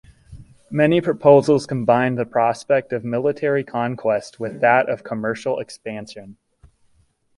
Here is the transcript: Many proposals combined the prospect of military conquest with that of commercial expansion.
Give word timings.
Many 0.71 0.99
proposals 0.99 1.67
combined 1.67 2.17
the 2.17 2.25
prospect 2.25 2.91
of 2.91 3.03
military 3.05 3.63
conquest 3.63 4.39
with 4.39 4.59
that 4.59 4.89
of 4.89 5.03
commercial 5.03 5.59
expansion. 5.59 6.37